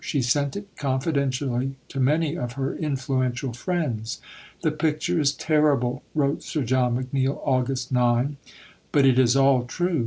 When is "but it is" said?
8.91-9.35